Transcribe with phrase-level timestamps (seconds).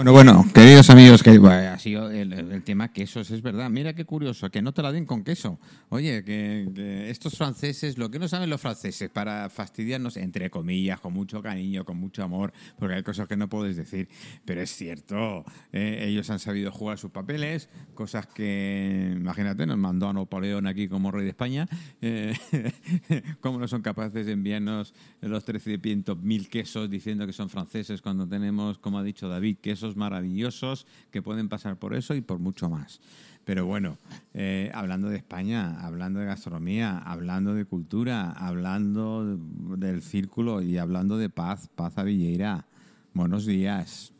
[0.00, 3.68] Bueno, bueno, queridos amigos, que ha sido el, el tema quesos, es verdad.
[3.68, 5.58] Mira qué curioso, que no te la den con queso.
[5.90, 11.12] Oye, que, estos franceses, lo que no saben los franceses, para fastidiarnos, entre comillas, con
[11.12, 14.08] mucho cariño, con mucho amor, porque hay cosas que no puedes decir,
[14.46, 20.08] pero es cierto, eh, ellos han sabido jugar sus papeles, cosas que, imagínate, nos mandó
[20.08, 21.68] a Napoleón aquí como rey de España,
[22.00, 22.32] eh,
[23.42, 28.78] cómo no son capaces de enviarnos los 13.000 quesos diciendo que son franceses cuando tenemos,
[28.78, 33.00] como ha dicho David, quesos maravillosos que pueden pasar por eso y por mucho más.
[33.44, 33.98] Pero bueno,
[34.34, 39.38] eh, hablando de España, hablando de gastronomía, hablando de cultura, hablando
[39.76, 42.66] del círculo y hablando de paz, paz a Villeira.
[43.12, 44.12] Buenos días.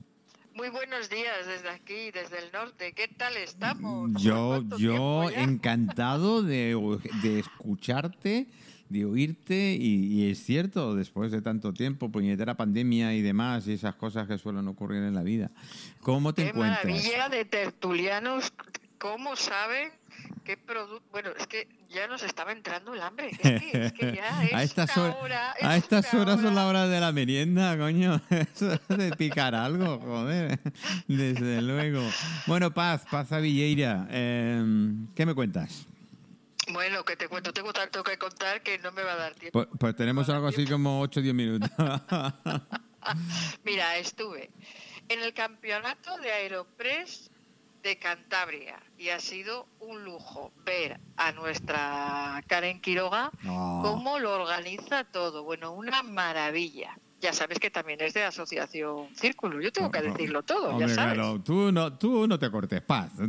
[0.54, 2.92] Muy buenos días desde aquí, desde el norte.
[2.92, 4.10] ¿Qué tal estamos?
[4.20, 6.76] Yo, ¿Cuánto yo encantado de,
[7.22, 8.48] de escucharte,
[8.90, 13.72] de oírte y, y es cierto, después de tanto tiempo, puñetera pandemia y demás y
[13.72, 15.50] esas cosas que suelen ocurrir en la vida.
[16.02, 16.84] ¿Cómo te Qué encuentras?
[16.84, 18.52] maravilla de tertulianos.
[18.98, 19.88] ¿Cómo saben
[20.44, 21.02] qué producto?
[21.10, 23.30] Bueno, es que ya nos estaba entrando el hambre.
[23.30, 26.22] Es que, es que ya es a estas, una hor- hora, a es estas una
[26.22, 26.82] horas son la hora.
[26.82, 28.20] hora de la merienda, coño.
[28.30, 30.58] Eso es de picar algo, joder.
[31.08, 32.02] Desde luego.
[32.46, 34.06] Bueno, Paz, Paz a Villeira.
[34.10, 35.86] eh, ¿Qué me cuentas?
[36.72, 39.64] Bueno, que te cuento, tengo tanto que contar que no me va a dar tiempo.
[39.64, 41.70] Pues, pues tenemos algo así como 8 o 10 minutos.
[43.64, 44.50] Mira, estuve
[45.08, 47.30] en el campeonato de Aeropress
[47.82, 55.04] de Cantabria y ha sido un lujo ver a nuestra Karen Quiroga cómo lo organiza
[55.04, 55.44] todo.
[55.44, 56.98] Bueno, una maravilla.
[57.20, 59.60] Ya sabes que también es de Asociación Círculo.
[59.60, 61.14] Yo tengo que decirlo todo, Hombre, ya sabes.
[61.14, 63.12] claro, tú no, tú no te cortes, Paz.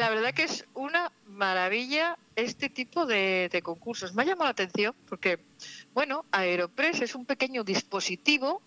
[0.00, 4.14] La verdad que es una maravilla este tipo de, de concursos.
[4.14, 5.44] Me ha llamado la atención porque,
[5.92, 8.62] bueno, Aeropress es un pequeño dispositivo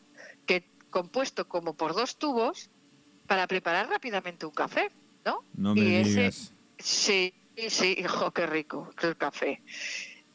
[0.45, 2.69] que compuesto como por dos tubos
[3.25, 4.91] para preparar rápidamente un café,
[5.25, 5.39] ¿no?
[5.55, 6.53] No me Y ese- digas.
[6.77, 7.33] Sí,
[7.67, 9.63] sí, hijo, qué rico el café.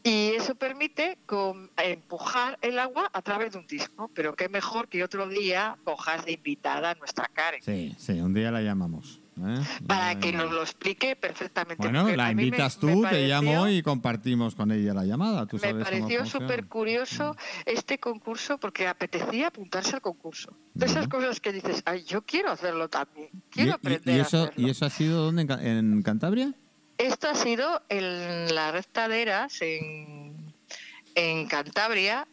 [0.03, 4.89] Y eso permite con- empujar el agua a través de un disco, pero qué mejor
[4.89, 7.63] que otro día cojas de invitada a nuestra Karen.
[7.63, 9.21] Sí, sí, un día la llamamos.
[9.47, 9.61] ¿Eh?
[9.87, 11.83] Para La que nos lo explique perfectamente.
[11.83, 15.47] Bueno, la a me- invitas me tú, te llamo y compartimos con ella la llamada.
[15.47, 20.57] Tú Me sabes pareció súper curioso este concurso porque apetecía apuntarse al concurso.
[20.75, 24.19] De esas cosas que dices, ay, yo quiero hacerlo también, quiero ¿Y- y- aprender y,
[24.19, 24.67] a eso, hacerlo.
[24.67, 25.43] ¿Y eso ha sido dónde?
[25.43, 26.55] ¿En Ca- ¿En Cantabria?
[26.99, 30.53] Esto ha sido en las rectaderas en,
[31.15, 32.27] en Cantabria,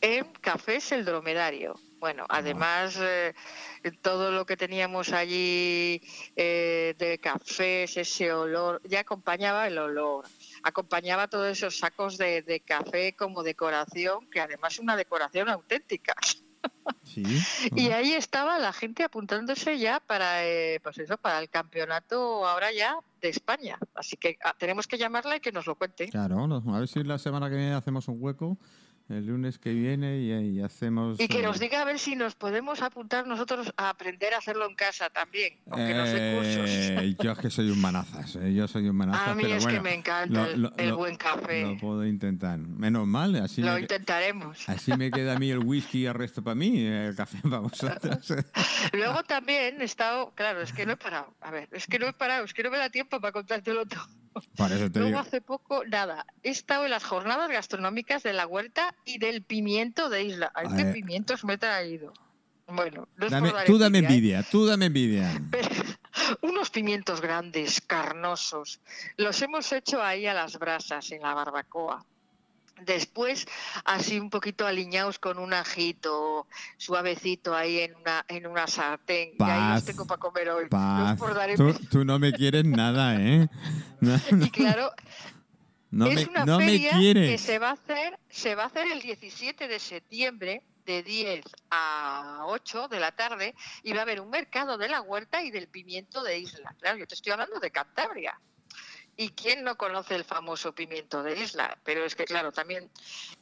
[0.00, 1.74] en Cafés El Dromedario.
[1.98, 3.34] Bueno, además eh,
[4.02, 6.00] todo lo que teníamos allí
[6.36, 10.26] eh, de cafés, ese olor, ya acompañaba el olor,
[10.62, 16.14] acompañaba todos esos sacos de, de café como decoración, que además es una decoración auténtica.
[17.02, 17.22] Sí.
[17.74, 22.72] Y ahí estaba la gente apuntándose ya para, eh, pues eso, para el campeonato ahora
[22.72, 23.78] ya de España.
[23.94, 26.08] Así que ah, tenemos que llamarla y que nos lo cuente.
[26.08, 28.58] Claro, a ver si la semana que viene hacemos un hueco,
[29.08, 31.18] el lunes que viene y, y hacemos...
[31.18, 34.38] Y que eh, nos diga a ver si nos podemos apuntar nosotros a aprender a
[34.38, 36.70] hacerlo en casa también, aunque no sé cursos.
[36.70, 39.54] eh, yo es que soy un manazas, eh, yo soy un manazas, A mí pero
[39.56, 41.62] es bueno, que me encanta lo- el, lo- el lo- buen café.
[41.62, 42.58] Lo puedo intentar.
[42.58, 44.68] Menos mal, así Lo me, intentaremos.
[44.68, 47.58] así me queda a mí el whisky y el resto para mí, el café para
[47.60, 48.32] vosotros.
[48.92, 51.34] Luego también he estado, claro, es que no he parado.
[51.40, 53.86] A ver, es que no he parado, es que no me da tiempo para contártelo
[53.86, 54.06] todo.
[54.56, 55.18] Luego digo.
[55.18, 60.08] hace poco, nada, he estado en las jornadas gastronómicas de la huerta y del pimiento
[60.08, 60.50] de Isla.
[60.54, 60.92] Ay, A qué ver.
[60.94, 62.12] pimientos me he traído.
[62.66, 64.40] Bueno, no es Dame- por tú dame envidia, ¿eh?
[64.40, 65.40] envidia, tú dame envidia.
[65.50, 65.68] Pero
[66.42, 68.80] unos pimientos grandes, carnosos.
[69.16, 72.04] Los hemos hecho ahí a las brasas, en la barbacoa.
[72.84, 73.44] Después,
[73.84, 79.30] así un poquito aliñados con un ajito suavecito ahí en una, en una sartén.
[79.30, 80.68] y ahí Paz, los tengo para comer hoy.
[80.68, 81.34] Paz, por
[81.90, 83.48] tú no me quieres nada, ¿eh?
[84.00, 84.14] No,
[84.46, 84.92] Y claro,
[85.90, 88.66] no es me, una no me feria que se va a hacer se va a
[88.66, 94.02] hacer el 17 de septiembre de 10 a 8 de la tarde y va a
[94.02, 96.74] haber un mercado de la huerta y del pimiento de Isla.
[96.80, 98.40] Claro, yo te estoy hablando de Cantabria.
[99.14, 101.76] ¿Y quién no conoce el famoso pimiento de Isla?
[101.84, 102.90] Pero es que, claro, también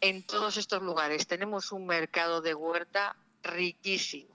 [0.01, 4.35] en todos estos lugares tenemos un mercado de huerta riquísimo.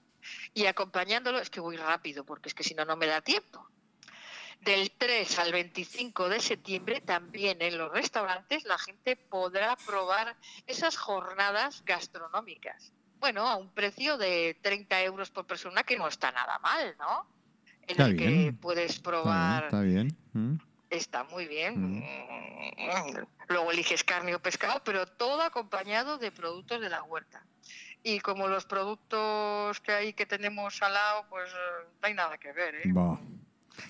[0.54, 3.68] Y acompañándolo, es que voy rápido, porque es que si no, no me da tiempo.
[4.62, 10.36] Del 3 al 25 de septiembre, también en los restaurantes, la gente podrá probar
[10.68, 12.94] esas jornadas gastronómicas.
[13.20, 17.28] Bueno, a un precio de 30 euros por persona, que no está nada mal, ¿no?
[17.84, 20.18] En Está el que puedes Está bien, probar está bien.
[20.34, 20.56] ¿Mm?
[20.92, 22.00] está muy bien.
[22.00, 23.28] Mm.
[23.48, 27.44] Luego eliges carne o pescado, pero todo acompañado de productos de la huerta.
[28.04, 32.38] Y como los productos que hay que tenemos al lado, pues eh, no hay nada
[32.38, 32.76] que ver.
[32.76, 32.94] ¿eh?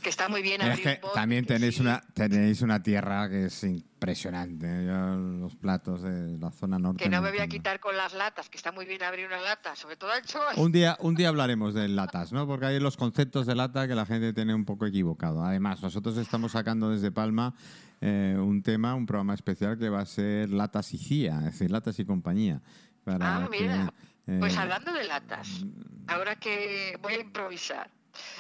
[0.02, 1.82] Que está muy bien Es que también tenéis sí.
[1.82, 4.66] una, tenéis una tierra que es impresionante.
[4.86, 7.04] Yo, los platos de la zona norte.
[7.04, 9.40] Que no me voy a quitar con las latas, que está muy bien abrir una
[9.42, 10.58] lata, sobre todo anchoas.
[10.58, 12.48] Un día, un día hablaremos de latas, ¿no?
[12.48, 15.44] Porque hay los conceptos de lata que la gente tiene un poco equivocado.
[15.44, 17.54] Además, nosotros estamos sacando desde Palma
[18.02, 21.70] eh, un tema, un programa especial que va a ser Latas y CIA, es decir,
[21.70, 22.62] Latas y compañía.
[23.04, 23.94] Para Ah, mira.
[24.26, 25.66] que, eh, Pues hablando de latas,
[26.08, 27.90] ahora que voy a improvisar,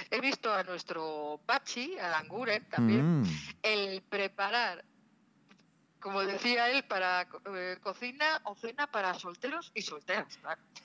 [0.10, 3.26] he visto a nuestro Pachi, a Languren también, mm,
[3.64, 4.84] el preparar,
[6.00, 10.40] como decía él, para eh, cocina o cena para solteros y solteras.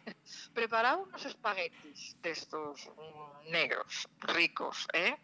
[0.55, 5.17] Preparaba unos espaguetis de estos mm, negros, ricos, ¿eh?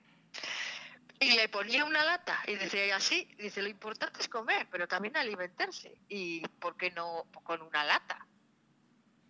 [1.23, 4.89] Y le ponía una lata y decía y así, dice, lo importante es comer, pero
[4.89, 5.97] también alimentarse.
[6.09, 8.27] ¿Y por qué no con una lata?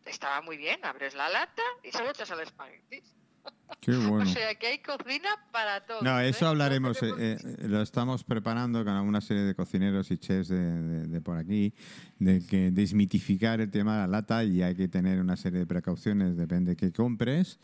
[0.06, 3.02] Estaba muy bien, abres la lata y se lo echas al espagueti.
[3.80, 4.22] qué bueno.
[4.22, 6.02] O sea que hay cocina para todos.
[6.02, 6.28] No, ¿eh?
[6.28, 6.98] eso hablaremos.
[6.98, 10.58] Todos eh, tenemos- eh, lo estamos preparando con una serie de cocineros y chefs de,
[10.58, 11.74] de- de por aquí,
[12.18, 15.66] de que desmitificar el tema de la lata y hay que tener una serie de
[15.66, 17.58] precauciones, depende de qué compres,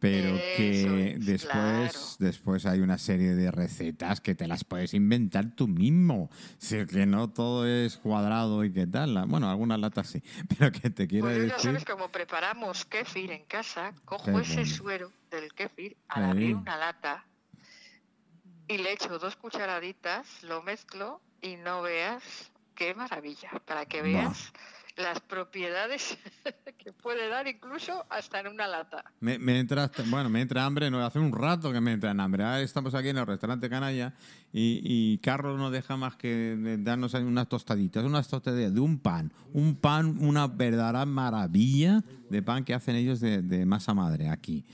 [0.00, 1.92] pero que es, después, claro.
[2.18, 6.28] después hay una serie de recetas que te las puedes inventar tú mismo.
[6.58, 9.26] Si que no todo es cuadrado y qué tal.
[9.28, 10.22] Bueno, algunas latas sí,
[10.58, 11.70] pero que te quiero Pues yo ya decir.
[11.70, 13.92] sabes cómo preparamos kéfir en casa.
[14.04, 14.66] Cojo Qué ese bueno.
[14.74, 16.30] suero del kéfir al Ahí.
[16.30, 17.24] abrir una lata
[18.68, 23.50] y le echo dos cucharaditas, lo mezclo y no veas qué maravilla.
[23.64, 24.08] Para que Bah.
[24.08, 24.52] veas
[24.96, 26.18] las propiedades
[26.78, 29.04] que puede dar incluso hasta en una lata.
[29.20, 32.18] Me, me entra, bueno, me entra hambre, no, hace un rato que me entra en
[32.20, 32.42] hambre.
[32.44, 34.14] Ahora estamos aquí en el restaurante Canalla
[34.52, 39.32] y, y Carlos no deja más que darnos unas tostaditas, unas tostaditas de un pan,
[39.52, 44.64] un pan, una verdadera maravilla de pan que hacen ellos de, de masa madre aquí.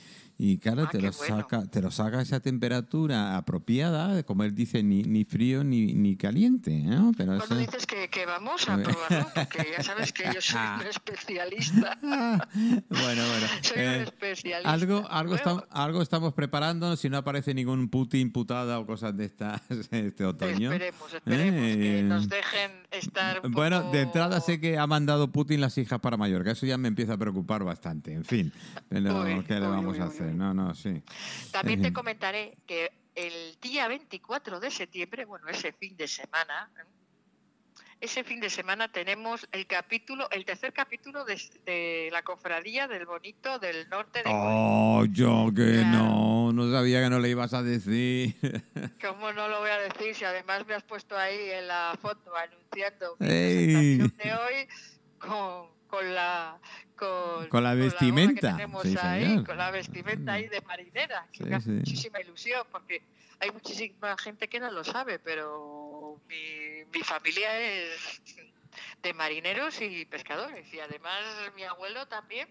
[0.44, 1.36] Y claro, Ah, te, lo bueno.
[1.36, 5.94] saca, te lo saca a esa temperatura apropiada, como él dice, ni, ni frío ni,
[5.94, 6.72] ni caliente.
[6.82, 7.12] ¿no?
[7.16, 10.58] Pero Cuando eso- dices que, que vamos a probarlo, porque ya sabes que yo soy
[10.80, 11.96] un especialista.
[12.02, 13.46] Bueno, bueno.
[13.62, 14.72] Soy un Eh, especialista.
[14.72, 19.16] algo, algo, Luego, estam- algo estamos preparando, si no aparece ningún Putin putada o cosas
[19.16, 19.60] de estas
[19.92, 20.72] este otoño.
[20.72, 25.30] Esperemos, esperemos que Eh, nos dejen estar un Bueno, de entrada sé que ha mandado
[25.30, 28.52] Putin las hijas para Mallorca, eso ya me empieza a preocupar bastante, en fin.
[28.88, 30.34] Pero, Uy, ¿qué le vamos uy, a hacer?
[30.34, 31.02] No, no, sí.
[31.50, 37.01] También te comentaré que el día 24 de septiembre, bueno, ese fin de semana, ¿eh?
[38.02, 43.06] Ese fin de semana tenemos el capítulo, el tercer capítulo de, de la cofradía del
[43.06, 45.88] Bonito del Norte de Oh, yo que Claro.
[45.88, 48.34] no, no sabía que no le ibas a decir.
[49.00, 52.32] ¿Cómo no lo voy a decir si además me has puesto ahí en la foto
[52.36, 53.98] anunciando mi ¡Ey!
[53.98, 54.68] presentación de hoy
[55.18, 56.58] con, con la
[56.96, 58.34] con, Con la vestimenta.
[58.34, 61.72] que tenemos Sí, ahí, con la vestimenta ahí de marinera, que Sí, me hace sí.
[61.72, 63.02] muchísima ilusión porque
[63.40, 68.22] hay muchísima gente que no lo sabe, pero mi, mi familia es
[69.02, 71.20] de marineros y pescadores y además
[71.56, 72.48] mi abuelo también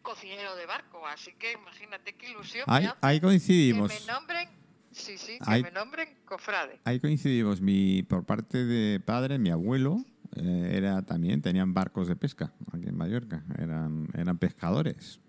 [0.00, 3.88] cocinero de barco, así que imagínate qué ilusión me Ahí, hace ahí que coincidimos.
[3.92, 4.48] me nombren,
[4.92, 6.80] sí, sí, que Ahí- me nombren cofrade.
[6.84, 7.60] Ahí coincidimos.
[7.60, 9.98] Mi, por parte de padre, mi abuelo
[10.36, 13.44] eh, era también tenían barcos de pesca aquí en Mallorca.
[13.58, 15.20] Eran, eran pescadores.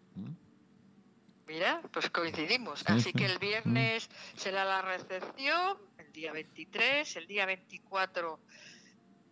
[1.47, 2.79] Mira, pues coincidimos.
[2.79, 3.13] Sí, Así sí.
[3.13, 8.39] que el viernes será la recepción, el día 23, el día 24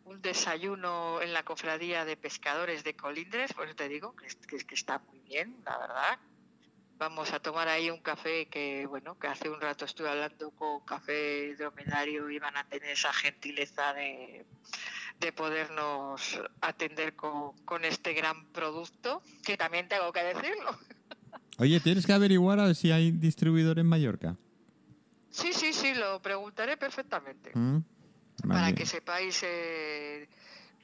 [0.10, 4.28] un desayuno en la cofradía de pescadores de Colindres, pues te digo que,
[4.66, 6.20] que está muy bien, la verdad.
[6.98, 10.82] Vamos a tomar ahí un café que, bueno, que hace un rato estuve hablando con
[10.82, 14.46] Café Dromedario y van a tener esa gentileza de,
[15.20, 20.78] de podernos atender con, con este gran producto, que también tengo que decirlo.
[21.58, 24.38] Oye, tienes que averiguar a ver si hay distribuidor en Mallorca.
[25.30, 27.52] Sí, sí, sí, lo preguntaré perfectamente.
[27.54, 27.80] ¿Mm?
[28.48, 29.42] Para que sepáis.
[29.44, 30.28] eh,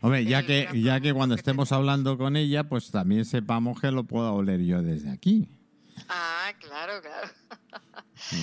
[0.01, 3.91] Hombre, ya que, ya que cuando que estemos hablando con ella, pues también sepamos que
[3.91, 5.49] lo pueda oler yo desde aquí.
[6.09, 7.29] Ah, claro, claro.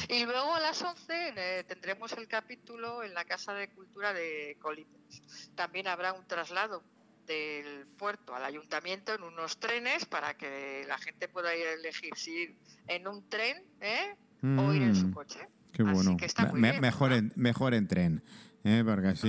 [0.08, 4.56] Y luego a las 11 eh, tendremos el capítulo en la Casa de Cultura de
[4.60, 5.22] Colindres.
[5.54, 6.82] También habrá un traslado
[7.26, 12.10] del puerto al ayuntamiento en unos trenes para que la gente pueda ir a elegir
[12.16, 12.56] si ir
[12.88, 14.16] en un tren ¿eh?
[14.58, 15.38] o ir en su Mm, coche.
[15.72, 16.16] Qué Así bueno.
[16.16, 18.22] que está muy Me- bien, mejor, en, mejor en tren.
[18.64, 18.82] ¿eh?
[18.84, 19.28] Porque así,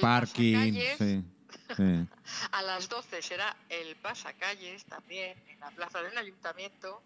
[0.00, 0.52] parking.
[0.52, 0.98] pasacalles.
[0.98, 1.24] Sí,
[1.76, 2.08] sí.
[2.52, 7.02] A las 12 será el pasacalles también en la plaza del ayuntamiento,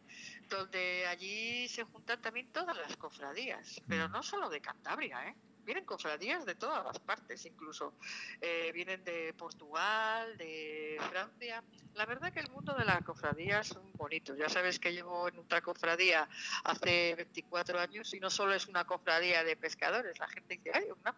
[0.49, 5.35] donde allí se juntan también todas las cofradías, pero no solo de Cantabria, ¿eh?
[5.65, 7.97] vienen cofradías de todas las partes, incluso
[8.41, 11.63] eh, vienen de Portugal, de Francia.
[11.95, 14.37] La verdad que el mundo de la cofradía es bonito.
[14.37, 16.29] Ya sabes que llevo en otra cofradía
[16.63, 20.85] hace 24 años y no solo es una cofradía de pescadores, la gente dice, ay,
[21.01, 21.17] una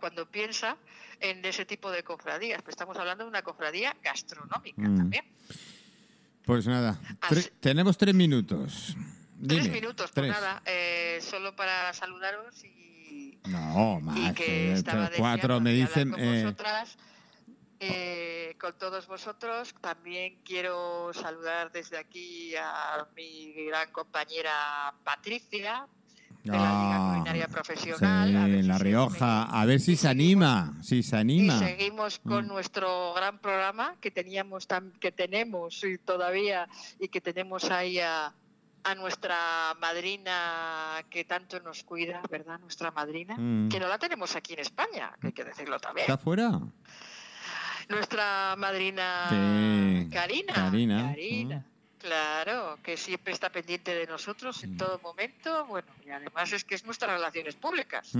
[0.00, 0.78] cuando piensa
[1.20, 2.62] en ese tipo de cofradías.
[2.62, 4.96] Pues estamos hablando de una cofradía gastronómica Mm.
[4.96, 5.24] también.
[6.46, 8.96] Pues nada, Así- tenemos tres minutos.
[9.46, 10.32] Tres minutos, tres.
[10.32, 14.34] pues nada, eh, solo para saludaros y, No, y más.
[14.34, 16.10] que eh, estaba cuatro deseando me dicen.
[16.12, 16.96] con eh, vosotras,
[17.80, 19.74] eh, con todos vosotros.
[19.80, 25.86] También quiero saludar desde aquí a mi gran compañera Patricia,
[26.44, 28.36] de la Liga sí, Profesional.
[28.36, 29.42] a ver si en La Rioja.
[29.44, 30.74] A ver si y se anima.
[30.82, 31.58] Si se Y anima.
[31.58, 32.48] seguimos con Mm.
[32.48, 34.66] nuestro gran programa que teníamos,
[35.00, 36.68] que tenemos y todavía
[37.00, 38.32] y que tenemos ahí a,
[38.84, 42.58] a nuestra madrina que tanto nos cuida, ¿verdad?
[42.60, 43.68] Nuestra madrina, Mm.
[43.68, 46.04] que no la tenemos aquí en España, que hay que decirlo también.
[46.04, 46.60] ¿Está fuera?
[47.88, 50.52] Nuestra madrina Sí, Karina.
[50.54, 51.56] Karina, Karina.
[51.58, 51.75] mm.
[51.98, 54.76] Claro, que siempre está pendiente de nosotros en Mm.
[54.76, 55.66] todo momento.
[55.66, 58.12] Bueno, y además es que es nuestras relaciones públicas.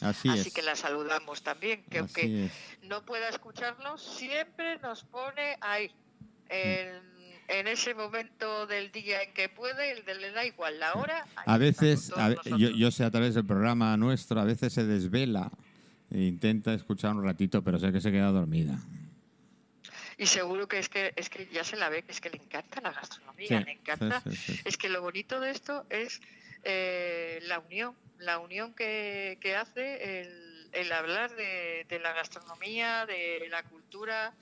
[0.00, 0.54] Así, Así es.
[0.54, 2.52] que la saludamos también, que aunque es.
[2.82, 5.92] no pueda escucharnos, siempre nos pone ahí,
[6.48, 7.00] en,
[7.48, 11.24] en ese momento del día en que puede, el de le da igual la hora.
[11.46, 15.50] A veces, a yo sé a través del programa nuestro, a veces se desvela
[16.10, 18.78] e intenta escuchar un ratito, pero sé que se queda dormida.
[20.18, 22.36] Y seguro que es que es que ya se la ve, que es que le
[22.38, 24.20] encanta la gastronomía, Sí, le encanta.
[24.24, 24.60] sí, sí, sí.
[24.64, 26.20] Es que lo bonito de esto es
[26.64, 33.04] eh, la unión, la unión que, que hace el, el hablar de, de la gastronomía,
[33.06, 34.32] de la cultura,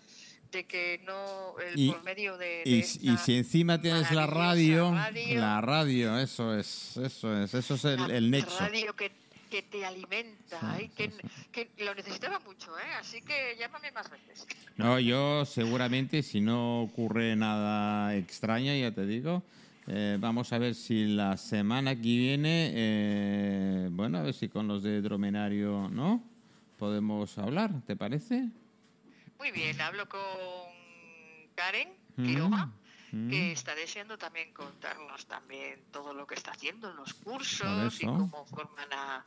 [0.53, 2.63] de que no, el, Y- por medio de...
[2.65, 5.41] de Y, si encima tienes la radio, radio.
[5.41, 8.59] la radio, eso es, eso es, eso es el nexo.
[8.59, 9.13] radio que,
[9.51, 11.17] que te alimenta, Sí, ay, que, sí,
[11.53, 12.93] que lo necesitaba mucho, ¿eh?
[12.99, 14.47] así que llámame más veces.
[14.77, 19.43] No, yo seguramente, si no ocurre nada extraño, ya te digo,
[19.89, 24.69] eh, vamos a ver si la semana que viene, eh, bueno, a ver si con
[24.69, 26.23] los de Dromenario, ¿no?
[26.79, 28.49] Podemos hablar, ¿te parece?
[29.39, 30.21] Muy bien, hablo con
[31.55, 32.71] Karen Mm, Quiroga.
[33.13, 33.29] Mm.
[33.31, 38.07] que está deseando también contarnos también todo lo que está haciendo en los cursos y
[38.07, 39.25] cómo forman a,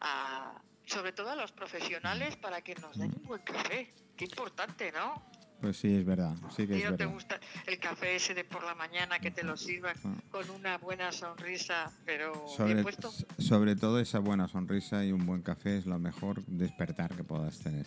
[0.00, 0.52] a-
[0.86, 3.92] sobre todo a los profesionales para que nos den un buen café.
[4.16, 5.22] Qué importante, ¿no?
[5.60, 7.14] Pues sí, es verdad, sí que ¿A es no te verdad.
[7.14, 10.14] gusta el café ese de por la mañana que te lo sirvan Ah.
[10.30, 13.10] con una buena sonrisa, pero Sobre, puesto?
[13.38, 17.58] sobre todo esa buena sonrisa y un buen café es lo mejor despertar que puedas
[17.58, 17.86] tener.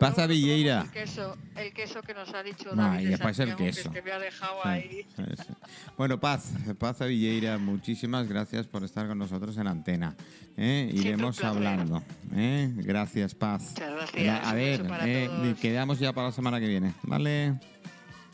[0.00, 0.80] Luego Villeira.
[0.82, 3.88] El queso, el queso que nos ha dicho David y de después el queso.
[3.92, 5.06] que me ha dejado Sí, ahí.
[5.14, 5.52] sí, sí.
[5.96, 10.16] Bueno, Paz, Paz Villeira, muchísimas gracias por estar con nosotros en antena.
[10.56, 10.90] ¿eh?
[10.92, 12.02] Iremos hablando.
[12.34, 12.72] ¿eh?
[12.78, 13.62] Gracias, Paz.
[13.70, 16.94] Muchas gracias, A ver, eh, quedamos ya para la semana que viene.
[17.02, 17.54] ¿vale?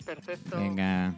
[0.05, 0.59] Perfecto.
[0.59, 1.15] Venga.